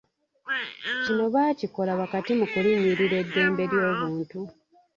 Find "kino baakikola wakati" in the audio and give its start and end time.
1.03-2.31